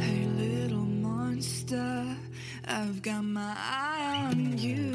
Hey, 0.00 0.26
little 0.26 0.78
monster, 0.78 2.16
I've 2.66 3.02
got 3.02 3.22
my 3.24 3.54
eye 3.56 4.30
on 4.30 4.58
you. 4.58 4.92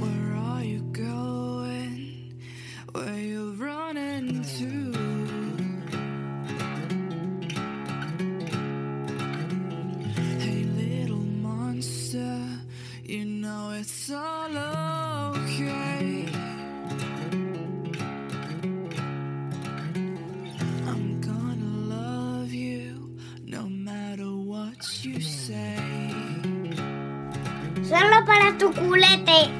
Where 0.00 0.36
are 0.36 0.64
you 0.64 0.80
going? 0.92 2.34
Where 2.92 3.18
you 3.18 3.52
running 3.52 4.42
to? 4.58 4.95
You 13.08 13.24
know 13.24 13.70
it's 13.70 14.10
all 14.10 14.50
okay. 15.36 16.26
I'm 20.86 21.20
gonna 21.20 21.70
love 21.88 22.52
you 22.52 23.16
no 23.44 23.68
matter 23.68 24.26
what 24.26 25.04
you 25.04 25.20
say. 25.20 25.76
Solo 27.82 28.24
para 28.26 28.58
tu 28.58 28.72
culete. 28.72 29.50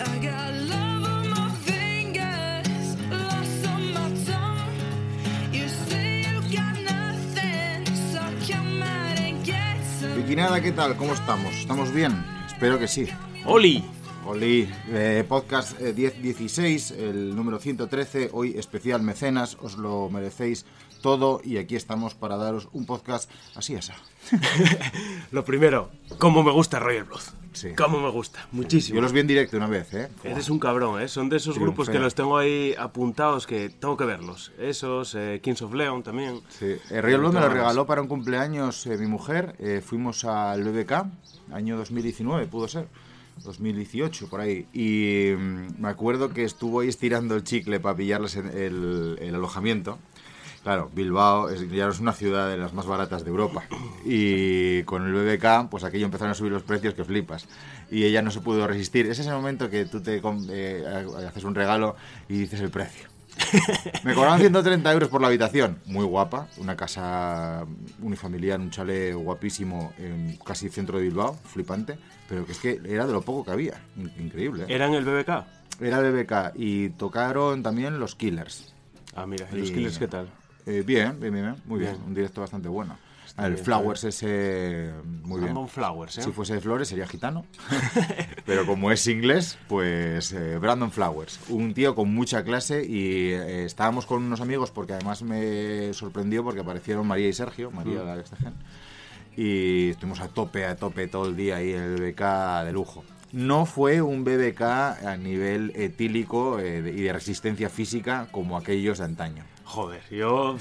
I 0.00 0.18
got 0.22 0.52
love 0.68 1.04
on 1.04 1.28
my 1.28 1.50
fingers, 1.66 2.96
lost 3.10 3.66
on 3.66 3.92
my 3.92 4.08
tongue. 4.24 5.52
You 5.52 5.68
say 5.68 6.24
you 6.24 6.40
got 6.48 6.74
nothing, 6.80 7.84
so 8.12 8.20
come 8.48 8.82
out 8.82 9.18
and 9.20 9.44
get 9.44 9.76
some. 10.00 10.14
Vikinada, 10.16 10.60
¿qué 10.62 10.72
tal? 10.72 10.96
¿Cómo 10.96 11.12
estamos? 11.12 11.52
¿Estamos 11.54 11.92
bien? 11.92 12.31
Espero 12.62 12.78
que 12.78 12.86
sí. 12.86 13.08
¡Oli! 13.44 13.82
Oli, 14.24 14.72
eh, 14.90 15.24
podcast 15.28 15.80
eh, 15.80 15.92
1016, 15.92 16.92
el 16.92 17.34
número 17.34 17.58
113, 17.58 18.30
hoy 18.32 18.54
especial 18.56 19.02
mecenas, 19.02 19.58
os 19.60 19.76
lo 19.76 20.08
merecéis 20.10 20.64
todo 21.00 21.40
y 21.42 21.56
aquí 21.56 21.74
estamos 21.74 22.14
para 22.14 22.36
daros 22.36 22.68
un 22.72 22.86
podcast 22.86 23.28
así 23.56 23.74
esa. 23.74 23.96
Lo 25.32 25.44
primero, 25.44 25.90
cómo 26.18 26.44
me 26.44 26.52
gusta 26.52 26.78
Royal 26.78 27.02
Blood. 27.02 27.41
Sí. 27.52 27.70
Cómo 27.76 28.00
me 28.00 28.10
gusta, 28.10 28.46
muchísimo. 28.52 28.96
Yo 28.96 29.02
los 29.02 29.12
vi 29.12 29.20
en 29.20 29.26
directo 29.26 29.56
una 29.56 29.66
vez, 29.66 29.92
¿eh? 29.94 30.08
Eres 30.24 30.48
un 30.48 30.58
cabrón, 30.58 31.02
¿eh? 31.02 31.08
Son 31.08 31.28
de 31.28 31.36
esos 31.36 31.58
grupos 31.58 31.88
que 31.90 31.98
los 31.98 32.14
tengo 32.14 32.36
ahí 32.38 32.74
apuntados 32.78 33.46
que 33.46 33.68
tengo 33.68 33.96
que 33.96 34.04
verlos. 34.04 34.52
Esos, 34.58 35.14
eh, 35.14 35.40
Kings 35.42 35.60
of 35.62 35.74
Leon 35.74 36.02
también. 36.02 36.40
Sí. 36.48 36.76
Eh, 36.90 37.00
Royal 37.02 37.20
Blood 37.20 37.34
me 37.34 37.40
lo 37.40 37.48
regaló 37.48 37.86
para 37.86 38.00
un 38.02 38.08
cumpleaños 38.08 38.86
eh, 38.86 38.96
mi 38.96 39.06
mujer. 39.06 39.54
eh, 39.58 39.82
fuimos 39.84 40.24
al 40.24 40.64
BBK, 40.64 41.06
año 41.52 41.76
2019, 41.76 42.46
pudo 42.46 42.68
ser. 42.68 42.86
2018, 43.44 44.28
por 44.28 44.40
ahí. 44.40 44.66
Y 44.72 45.32
mm, 45.36 45.80
me 45.80 45.88
acuerdo 45.88 46.30
que 46.32 46.44
estuvo 46.44 46.80
ahí 46.80 46.88
estirando 46.88 47.34
el 47.34 47.44
chicle 47.44 47.80
para 47.80 47.96
pillarles 47.96 48.36
en 48.36 48.46
el, 48.48 49.18
el 49.20 49.34
alojamiento. 49.34 49.98
Claro, 50.62 50.90
Bilbao 50.94 51.48
es, 51.48 51.68
ya 51.70 51.86
no 51.86 51.90
es 51.92 51.98
una 51.98 52.12
ciudad 52.12 52.48
de 52.48 52.56
las 52.56 52.72
más 52.72 52.86
baratas 52.86 53.24
de 53.24 53.30
Europa. 53.30 53.64
Y 54.04 54.82
con 54.84 55.04
el 55.04 55.12
BBK, 55.12 55.68
pues 55.68 55.82
aquello 55.82 56.04
empezaron 56.04 56.30
a 56.30 56.34
subir 56.34 56.52
los 56.52 56.62
precios 56.62 56.94
que 56.94 57.04
flipas. 57.04 57.48
Y 57.90 58.04
ella 58.04 58.22
no 58.22 58.30
se 58.30 58.40
pudo 58.40 58.66
resistir. 58.68 59.06
Es 59.06 59.18
ese 59.18 59.30
momento 59.32 59.68
que 59.68 59.86
tú 59.86 60.00
te 60.00 60.20
eh, 60.50 60.84
haces 61.28 61.42
un 61.44 61.54
regalo 61.56 61.96
y 62.28 62.38
dices 62.38 62.60
el 62.60 62.70
precio. 62.70 63.08
Me 64.04 64.14
cobraron 64.14 64.38
130 64.38 64.92
euros 64.92 65.08
por 65.08 65.20
la 65.20 65.26
habitación. 65.26 65.78
Muy 65.86 66.04
guapa. 66.04 66.46
Una 66.58 66.76
casa 66.76 67.64
unifamiliar, 68.00 68.60
un 68.60 68.70
chalet 68.70 69.14
guapísimo 69.16 69.92
en 69.98 70.36
casi 70.44 70.68
centro 70.68 70.98
de 70.98 71.04
Bilbao. 71.04 71.34
Flipante. 71.44 71.98
Pero 72.28 72.46
que 72.46 72.52
es 72.52 72.58
que 72.58 72.80
era 72.86 73.06
de 73.06 73.12
lo 73.12 73.22
poco 73.22 73.44
que 73.46 73.50
había. 73.50 73.80
In- 73.96 74.12
Increíble. 74.20 74.64
¿eh? 74.64 74.74
¿Era 74.74 74.86
en 74.86 74.94
el 74.94 75.04
BBK? 75.04 75.44
Era 75.80 75.98
el 75.98 76.12
BBK. 76.12 76.52
Y 76.54 76.90
tocaron 76.90 77.62
también 77.64 77.98
los 77.98 78.14
Killers. 78.14 78.72
Ah, 79.16 79.26
mira, 79.26 79.48
¿y 79.52 79.56
los 79.56 79.70
Y- 79.70 79.74
Killers 79.74 79.98
qué 79.98 80.06
tal? 80.08 80.28
Eh, 80.66 80.82
bien, 80.86 81.18
bien, 81.18 81.32
bien. 81.32 81.56
Muy 81.64 81.80
bien. 81.80 81.92
Bien. 81.92 82.04
Un 82.06 82.14
directo 82.14 82.40
bastante 82.40 82.68
bueno. 82.68 82.96
el 83.38 83.54
bien, 83.54 83.64
Flowers 83.64 84.04
ese... 84.04 84.92
Muy 85.04 85.40
bien. 85.40 85.52
Brandon 85.52 85.68
Flowers, 85.68 86.18
¿eh? 86.18 86.22
Si 86.22 86.30
fuese 86.30 86.54
de 86.54 86.60
Flores 86.60 86.88
sería 86.88 87.06
gitano. 87.06 87.44
Pero 88.46 88.66
como 88.66 88.90
es 88.90 89.06
inglés, 89.06 89.58
pues 89.68 90.32
eh, 90.32 90.58
Brandon 90.58 90.90
Flowers. 90.90 91.40
Un 91.48 91.74
tío 91.74 91.94
con 91.94 92.12
mucha 92.14 92.44
clase 92.44 92.84
y 92.84 93.30
eh, 93.32 93.64
estábamos 93.64 94.06
con 94.06 94.22
unos 94.22 94.40
amigos 94.40 94.70
porque 94.70 94.92
además 94.94 95.22
me 95.22 95.92
sorprendió 95.94 96.44
porque 96.44 96.60
aparecieron 96.60 97.06
María 97.06 97.28
y 97.28 97.32
Sergio, 97.32 97.70
María 97.70 98.02
la 98.02 98.18
extegen. 98.18 98.54
Y 99.36 99.90
estuvimos 99.90 100.20
a 100.20 100.28
tope, 100.28 100.66
a 100.66 100.76
tope 100.76 101.08
todo 101.08 101.26
el 101.26 101.36
día 101.36 101.56
ahí 101.56 101.72
en 101.72 101.82
el 101.82 102.00
BBK 102.00 102.64
de 102.64 102.72
lujo. 102.72 103.02
No 103.32 103.64
fue 103.64 104.02
un 104.02 104.24
BBK 104.24 104.60
a 104.60 105.16
nivel 105.16 105.72
etílico 105.74 106.58
eh, 106.58 106.80
y 106.94 107.00
de 107.00 107.12
resistencia 107.14 107.70
física 107.70 108.28
como 108.30 108.58
aquellos 108.58 108.98
de 108.98 109.04
antaño. 109.04 109.44
Joder, 109.72 110.02
yo... 110.10 110.56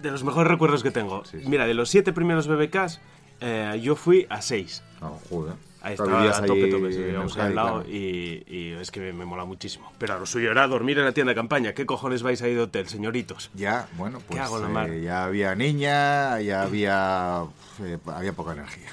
De 0.00 0.10
los 0.10 0.24
mejores 0.24 0.50
recuerdos 0.50 0.82
que 0.82 0.90
tengo. 0.90 1.22
Sí, 1.26 1.40
sí. 1.40 1.48
Mira, 1.48 1.66
de 1.66 1.74
los 1.74 1.90
siete 1.90 2.14
primeros 2.14 2.46
BBKs, 2.48 2.98
eh, 3.42 3.78
yo 3.82 3.94
fui 3.94 4.26
a 4.30 4.40
seis. 4.40 4.82
No, 5.02 5.18
joder. 5.28 5.52
Ahí 5.82 5.92
estaba 5.92 6.22
a 6.22 6.46
tope, 6.46 6.68
tope, 6.68 6.92
sí, 6.92 6.96
en 6.98 7.04
vivíamos 7.04 7.36
ahí 7.36 7.42
Euskadi, 7.42 7.48
al 7.48 7.54
lado 7.54 7.82
claro. 7.82 7.90
y, 7.94 8.42
y 8.46 8.72
es 8.80 8.90
que 8.90 9.00
me, 9.00 9.12
me 9.12 9.26
mola 9.26 9.44
muchísimo. 9.44 9.92
Pero 9.98 10.14
a 10.14 10.18
lo 10.18 10.24
suyo 10.24 10.50
era 10.50 10.66
dormir 10.66 10.98
en 10.98 11.04
la 11.04 11.12
tienda 11.12 11.32
de 11.32 11.34
campaña. 11.34 11.74
¿Qué 11.74 11.84
cojones 11.84 12.22
vais 12.22 12.40
ahí 12.40 12.54
de 12.54 12.62
hotel, 12.62 12.88
señoritos? 12.88 13.50
Ya, 13.52 13.86
bueno, 13.98 14.20
pues 14.26 14.40
hago 14.40 14.64
en 14.64 14.72
la 14.72 14.86
eh, 14.86 15.02
ya 15.02 15.24
había 15.24 15.54
niña, 15.54 16.40
ya 16.40 16.62
había, 16.62 17.42
eh, 17.82 17.98
había 18.06 18.32
poca 18.32 18.52
energía. 18.52 18.88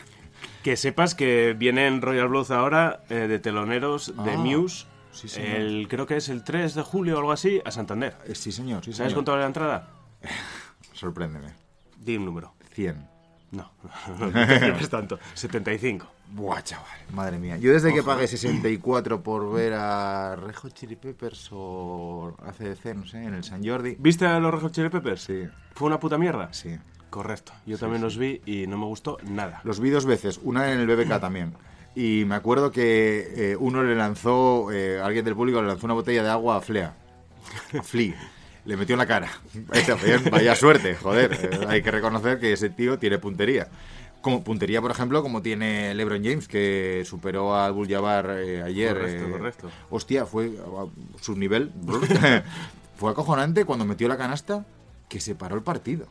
Que 0.63 0.75
sepas 0.75 1.15
que 1.15 1.55
viene 1.57 1.87
en 1.87 2.01
Royal 2.01 2.27
Blood 2.27 2.51
ahora 2.51 3.03
eh, 3.09 3.15
de 3.29 3.39
teloneros 3.39 4.13
de 4.25 4.33
Ah, 4.33 4.37
Muse. 4.37 4.85
Sí, 5.11 5.27
señor. 5.27 5.49
el, 5.57 5.87
creo 5.89 6.05
que 6.05 6.17
es 6.17 6.29
el 6.29 6.43
3 6.43 6.75
de 6.75 6.81
julio 6.81 7.15
o 7.15 7.19
algo 7.19 7.31
así, 7.31 7.61
a 7.63 7.71
Santander. 7.71 8.15
Eh, 8.25 8.35
sí, 8.35 8.51
señor, 8.51 8.83
sí, 8.83 8.93
¿Sabes 8.93 9.13
cuánto 9.13 9.31
vale 9.31 9.41
la 9.43 9.47
entrada? 9.47 9.87
Sorpréndeme. 10.93 11.53
Di 11.97 12.17
un 12.17 12.25
número. 12.25 12.53
100. 12.73 13.09
No, 13.51 13.69
no 14.17 14.31
te 14.31 14.59
flipes 14.59 14.89
tanto. 14.89 15.19
75. 15.33 16.07
Buah, 16.29 16.61
chaval, 16.63 16.87
madre 17.11 17.37
mía. 17.37 17.57
Yo 17.57 17.73
desde 17.73 17.93
que 17.93 18.01
pagué 18.01 18.25
64 18.25 19.21
por 19.21 19.51
ver 19.51 19.73
a 19.73 20.37
Rejo 20.37 20.69
Chili 20.69 20.95
Peppers 20.95 21.49
o 21.51 22.33
ACDC, 22.47 22.95
no 22.95 23.05
sé, 23.05 23.21
en 23.21 23.33
el 23.33 23.43
San 23.43 23.61
Jordi. 23.61 23.97
¿Viste 23.99 24.25
a 24.25 24.39
los 24.39 24.53
Red 24.53 24.61
Hot 24.61 24.71
Chili 24.71 24.87
Peppers? 24.87 25.23
Sí, 25.23 25.49
¿Fue 25.75 25.87
una 25.87 25.99
puta 25.99 26.17
mierda? 26.17 26.53
sí. 26.53 26.77
Correcto. 27.09 27.51
Yo 27.65 27.77
también 27.77 28.01
los 28.01 28.17
vi 28.17 28.41
y 28.45 28.67
no 28.67 28.77
me 28.77 28.85
gustó 28.85 29.17
nada. 29.25 29.59
Los 29.65 29.81
vi 29.81 29.89
dos 29.89 30.05
veces, 30.05 30.39
una 30.43 30.71
en 30.71 30.79
el 30.79 30.87
BBK 30.87 31.19
también. 31.19 31.53
Y 31.95 32.23
me 32.25 32.35
acuerdo 32.35 32.71
que 32.71 33.51
eh, 33.51 33.55
uno 33.57 33.83
le 33.83 33.95
lanzó, 33.95 34.71
eh, 34.71 34.99
alguien 35.01 35.25
del 35.25 35.35
público 35.35 35.61
le 35.61 35.67
lanzó 35.67 35.85
una 35.85 35.93
botella 35.93 36.23
de 36.23 36.29
agua 36.29 36.57
a 36.57 36.61
Flea. 36.61 36.93
A 37.77 37.83
Flea. 37.83 38.15
Le 38.63 38.77
metió 38.77 38.93
en 38.93 38.99
la 38.99 39.05
cara. 39.05 39.29
Vaya, 40.31 40.55
suerte, 40.55 40.95
joder. 40.95 41.65
Hay 41.67 41.81
que 41.81 41.91
reconocer 41.91 42.39
que 42.39 42.53
ese 42.53 42.69
tío 42.69 42.97
tiene 42.97 43.17
puntería. 43.17 43.67
Como 44.21 44.43
puntería, 44.43 44.81
por 44.81 44.91
ejemplo, 44.91 45.23
como 45.23 45.41
tiene 45.41 45.95
LeBron 45.95 46.23
James, 46.23 46.47
que 46.47 47.03
superó 47.05 47.55
a 47.55 47.65
Abdul 47.65 47.89
Jabbar 47.89 48.37
eh, 48.37 48.61
ayer. 48.61 48.93
Correcto, 48.93 49.31
correcto. 49.31 49.71
Hostia, 49.89 50.25
fue 50.27 50.51
a 50.59 50.85
su 51.19 51.35
nivel. 51.35 51.71
fue 52.95 53.11
acojonante 53.11 53.65
cuando 53.65 53.83
metió 53.83 54.07
la 54.07 54.17
canasta 54.17 54.63
que 55.09 55.19
se 55.19 55.33
paró 55.33 55.55
el 55.55 55.63
partido. 55.63 56.05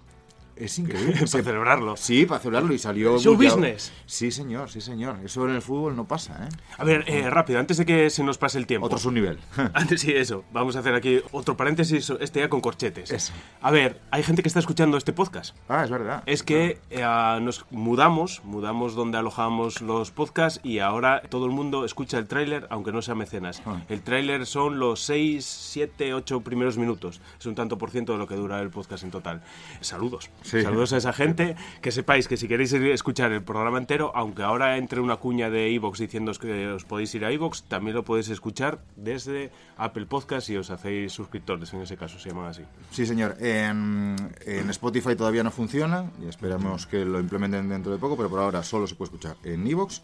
Es 0.61 0.79
increíble. 0.79 1.12
Para 1.15 1.27
Se- 1.27 1.43
celebrarlo. 1.43 1.97
Sí, 1.97 2.27
para 2.27 2.41
celebrarlo 2.41 2.75
y 2.75 2.79
salió... 2.79 3.19
Show 3.19 3.35
business. 3.37 3.93
Sí, 4.07 4.31
señor, 4.31 4.71
sí, 4.71 4.81
señor. 4.81 5.17
Eso 5.25 5.49
en 5.49 5.55
el 5.57 5.62
fútbol 5.62 5.97
no 5.97 6.07
pasa, 6.07 6.47
¿eh? 6.47 6.55
A 6.77 6.85
ver, 6.85 7.05
eh, 7.09 7.29
rápido, 7.31 7.59
antes 7.59 7.77
de 7.79 7.87
que 7.87 8.11
se 8.11 8.23
nos 8.23 8.39
pase 8.39 8.59
el 8.59 8.67
tiempo. 8.67 8.87
Otro 8.87 8.99
subnivel. 8.99 9.39
Antes 9.75 10.03
sí, 10.03 10.12
eso. 10.12 10.45
Vamos 10.53 10.77
a 10.77 10.81
hacer 10.81 10.95
aquí 10.95 11.21
otro 11.33 11.57
paréntesis, 11.57 12.11
este 12.21 12.41
ya 12.41 12.49
con 12.49 12.61
corchetes. 12.61 13.11
Eso. 13.11 13.33
A 13.62 13.71
ver, 13.71 14.01
hay 14.11 14.23
gente 14.23 14.43
que 14.43 14.49
está 14.49 14.61
escuchando 14.61 14.97
este 14.97 15.12
podcast. 15.12 15.57
ah, 15.69 15.83
es 15.85 15.91
verdad. 15.91 16.23
Es 16.27 16.43
que 16.43 16.79
eh, 16.91 17.01
nos 17.43 17.65
mudamos, 17.71 18.43
mudamos 18.45 18.95
donde 18.95 19.19
alojamos 19.19 19.81
los 19.81 20.11
podcasts 20.11 20.61
y 20.62 20.81
ahora 20.81 21.23
todo 21.31 21.47
el 21.47 21.53
mundo 21.53 21.85
escucha 21.85 22.19
el 22.19 22.27
tráiler, 22.27 22.67
aunque 22.71 22.93
no 22.93 23.01
sea 23.03 23.15
mecenas. 23.15 23.62
Ah. 23.67 23.81
El 23.89 24.03
tráiler 24.03 24.47
son 24.47 24.79
los 24.79 25.01
6, 25.01 25.45
7, 25.45 26.12
8 26.15 26.41
primeros 26.43 26.77
minutos. 26.77 27.21
Es 27.39 27.47
un 27.47 27.55
tanto 27.55 27.79
por 27.79 27.91
ciento 27.91 28.12
de 28.12 28.19
lo 28.19 28.27
que 28.27 28.35
dura 28.35 28.61
el 28.61 28.71
podcast 28.71 29.05
en 29.05 29.11
total. 29.11 29.43
Saludos. 29.81 30.31
Sí. 30.50 30.62
Saludos 30.62 30.93
a 30.93 30.97
esa 30.97 31.12
gente. 31.12 31.55
Que 31.81 31.93
sepáis 31.93 32.26
que 32.26 32.37
si 32.37 32.49
queréis 32.49 32.73
escuchar 32.73 33.31
el 33.31 33.43
programa 33.43 33.79
entero, 33.79 34.11
aunque 34.17 34.43
ahora 34.43 34.79
entre 34.79 35.00
una 35.00 35.17
cuña 35.17 35.49
de 35.49 35.70
iVoox 35.70 36.00
diciendo 36.00 36.32
que 36.32 36.67
os 36.69 36.85
podéis 36.85 37.14
ir 37.14 37.25
a 37.25 37.31
iVoox, 37.31 37.62
también 37.69 37.94
lo 37.94 38.05
podéis 38.05 38.31
escuchar 38.31 38.81
desde 38.97 39.52
Apple 39.76 40.06
Podcast 40.06 40.50
y 40.50 40.56
os 40.56 40.70
hacéis 40.70 41.12
suscriptores, 41.12 41.73
en 41.73 41.82
ese 41.82 41.97
caso 41.97 42.19
se 42.19 42.31
llaman 42.31 42.47
así. 42.47 42.62
Sí, 42.91 43.06
señor. 43.06 43.37
En, 43.38 44.17
en 44.44 44.70
Spotify 44.70 45.14
todavía 45.14 45.44
no 45.44 45.52
funciona 45.52 46.11
y 46.20 46.26
esperamos 46.26 46.87
que 46.87 47.05
lo 47.05 47.20
implementen 47.20 47.69
dentro 47.69 47.93
de 47.93 47.99
poco, 47.99 48.17
pero 48.17 48.29
por 48.29 48.41
ahora 48.41 48.64
solo 48.64 48.88
se 48.88 48.97
puede 48.97 49.11
escuchar 49.11 49.37
en 49.44 49.67
Evox 49.69 50.02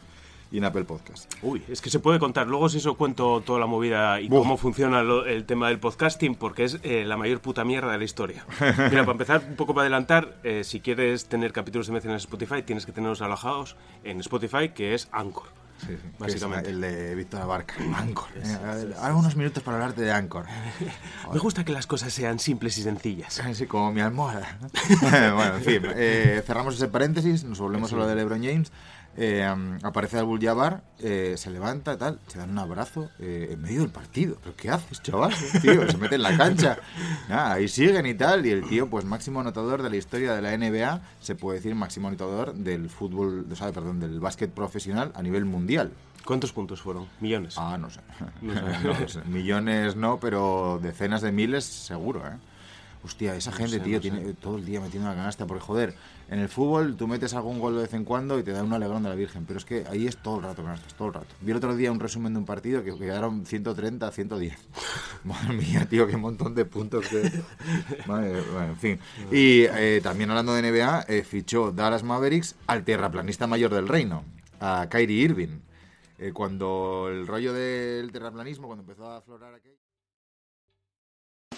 y 0.52 0.58
en 0.58 0.64
Apple 0.64 0.84
Podcast. 0.84 1.32
Uy, 1.42 1.62
es 1.68 1.80
que 1.80 1.90
se 1.90 1.98
puede 1.98 2.18
contar. 2.18 2.46
Luego 2.46 2.68
si 2.68 2.78
eso 2.78 2.96
cuento 2.96 3.40
toda 3.44 3.58
la 3.58 3.66
movida 3.66 4.20
y 4.20 4.28
Buf. 4.28 4.40
cómo 4.40 4.56
funciona 4.56 5.02
lo- 5.02 5.26
el 5.26 5.44
tema 5.44 5.68
del 5.68 5.78
podcasting, 5.80 6.34
porque 6.36 6.64
es 6.64 6.78
eh, 6.82 7.04
la 7.04 7.16
mayor 7.16 7.40
puta 7.40 7.64
mierda 7.64 7.90
de 7.92 7.98
la 7.98 8.04
historia. 8.04 8.44
Mira, 8.60 9.00
para 9.02 9.12
empezar, 9.12 9.44
un 9.48 9.56
poco 9.56 9.74
para 9.74 9.82
adelantar, 9.82 10.36
eh, 10.44 10.62
si 10.64 10.80
quieres 10.80 11.26
tener 11.26 11.52
capítulos 11.52 11.88
de 11.88 11.92
mención 11.94 12.12
en 12.12 12.18
Spotify, 12.18 12.62
tienes 12.62 12.86
que 12.86 12.92
tenerlos 12.92 13.22
alojados 13.22 13.76
en 14.04 14.20
Spotify, 14.20 14.68
que 14.70 14.94
es 14.94 15.08
Anchor. 15.12 15.48
Sí, 15.78 15.88
sí, 15.88 16.08
Básicamente. 16.18 16.70
el 16.70 16.80
de 16.80 17.14
Víctor 17.14 17.42
Abarca. 17.42 17.74
Anchor. 17.96 18.28
Eh, 18.36 18.94
Ahora 18.98 19.14
unos 19.14 19.36
minutos 19.36 19.62
para 19.62 19.76
hablarte 19.76 20.00
de 20.00 20.10
Anchor. 20.10 20.46
Me 21.34 21.38
gusta 21.38 21.64
que 21.66 21.72
las 21.72 21.86
cosas 21.86 22.14
sean 22.14 22.38
simples 22.38 22.78
y 22.78 22.82
sencillas. 22.82 23.40
Así 23.44 23.66
como 23.66 23.92
mi 23.92 24.00
almohada. 24.00 24.58
bueno, 25.02 25.56
en 25.56 25.62
fin, 25.62 25.82
eh, 25.96 26.42
cerramos 26.46 26.76
ese 26.76 26.88
paréntesis, 26.88 27.44
nos 27.44 27.58
volvemos 27.58 27.92
a 27.92 27.96
lo 27.96 28.06
de 28.06 28.14
LeBron 28.14 28.42
James. 28.42 28.72
Eh, 29.18 29.46
aparece 29.82 30.18
Abul 30.18 30.40
Jabbar, 30.40 30.82
eh, 30.98 31.34
se 31.38 31.50
levanta, 31.50 31.96
tal, 31.96 32.18
se 32.26 32.38
dan 32.38 32.50
un 32.50 32.58
abrazo 32.58 33.08
eh, 33.18 33.48
en 33.52 33.62
medio 33.62 33.80
del 33.80 33.90
partido. 33.90 34.36
¿Pero 34.42 34.54
qué 34.56 34.70
haces, 34.70 35.02
chaval? 35.02 35.32
Tío, 35.62 35.90
se 35.90 35.96
mete 35.96 36.16
en 36.16 36.22
la 36.22 36.36
cancha. 36.36 36.78
Nada, 37.28 37.54
ahí 37.54 37.68
siguen 37.68 38.04
y 38.06 38.14
tal. 38.14 38.44
Y 38.44 38.50
el 38.50 38.68
tío, 38.68 38.88
pues 38.90 39.04
máximo 39.04 39.40
anotador 39.40 39.82
de 39.82 39.90
la 39.90 39.96
historia 39.96 40.34
de 40.34 40.42
la 40.42 40.56
NBA, 40.56 41.00
se 41.20 41.34
puede 41.34 41.58
decir 41.58 41.74
máximo 41.74 42.08
anotador 42.08 42.54
del 42.54 42.90
fútbol, 42.90 43.46
o 43.50 43.56
sea, 43.56 43.72
perdón, 43.72 44.00
del 44.00 44.20
básquet 44.20 44.50
profesional 44.50 45.12
a 45.14 45.22
nivel 45.22 45.44
mundial. 45.44 45.92
¿Cuántos 46.24 46.52
puntos 46.52 46.82
fueron? 46.82 47.06
Millones. 47.20 47.54
Ah, 47.56 47.78
no 47.78 47.88
sé. 47.88 48.00
No 48.42 48.52
sé. 48.54 48.60
No 48.82 48.98
lo 48.98 49.08
sé. 49.08 49.22
Millones 49.26 49.96
no, 49.96 50.18
pero 50.18 50.78
decenas 50.82 51.22
de 51.22 51.32
miles 51.32 51.64
seguro, 51.64 52.26
¿eh? 52.26 52.36
Hostia, 53.04 53.36
esa 53.36 53.52
gente, 53.52 53.78
sé, 53.78 53.80
tío, 53.80 53.94
no 53.96 54.00
tiene 54.00 54.32
todo 54.34 54.56
el 54.56 54.64
día 54.64 54.80
metiendo 54.80 55.08
la 55.08 55.14
canasta, 55.14 55.46
porque 55.46 55.62
joder, 55.62 55.94
en 56.28 56.40
el 56.40 56.48
fútbol 56.48 56.96
tú 56.96 57.06
metes 57.06 57.34
algún 57.34 57.60
gol 57.60 57.76
de 57.76 57.82
vez 57.82 57.94
en 57.94 58.04
cuando 58.04 58.38
y 58.38 58.42
te 58.42 58.50
da 58.50 58.64
un 58.64 58.72
alegrón 58.72 59.04
de 59.04 59.08
la 59.08 59.14
Virgen, 59.14 59.44
pero 59.46 59.58
es 59.58 59.64
que 59.64 59.84
ahí 59.88 60.06
es 60.08 60.16
todo 60.16 60.38
el 60.38 60.42
rato 60.42 60.64
canastas, 60.64 60.94
todo 60.94 61.08
el 61.08 61.14
rato. 61.14 61.28
Vi 61.40 61.52
el 61.52 61.58
otro 61.58 61.76
día 61.76 61.92
un 61.92 62.00
resumen 62.00 62.32
de 62.32 62.40
un 62.40 62.44
partido 62.46 62.82
que 62.82 62.96
quedaron 62.98 63.46
130 63.46 64.08
a 64.08 64.10
110. 64.10 64.58
Madre 65.24 65.52
mía, 65.54 65.86
tío, 65.88 66.06
qué 66.08 66.16
montón 66.16 66.54
de 66.56 66.64
puntos 66.64 67.06
que... 67.06 67.30
Madre- 68.06 68.40
bueno, 68.52 68.66
en 68.72 68.76
fin. 68.76 68.98
Y 69.30 69.62
eh, 69.64 70.00
también 70.02 70.30
hablando 70.30 70.52
de 70.54 70.62
NBA, 70.62 71.04
eh, 71.08 71.22
fichó 71.22 71.70
Dallas 71.70 72.02
Mavericks 72.02 72.56
al 72.66 72.84
terraplanista 72.84 73.46
mayor 73.46 73.72
del 73.72 73.86
reino, 73.86 74.24
a 74.58 74.88
Kyrie 74.90 75.22
Irving. 75.22 75.60
Eh, 76.18 76.32
cuando 76.32 77.08
el 77.10 77.26
rollo 77.26 77.52
del 77.52 78.10
terraplanismo, 78.10 78.66
cuando 78.66 78.82
empezó 78.82 79.08
a 79.10 79.18
aflorar 79.18 79.54
aquello... 79.54 79.76